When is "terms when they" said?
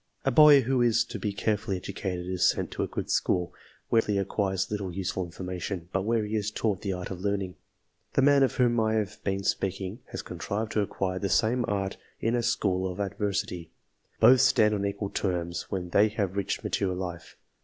15.11-16.07